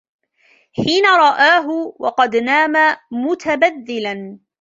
[0.75, 1.67] حِينَ رَآهُ
[1.99, 4.39] وَقَدْ نَامَ مُتَبَذِّلًا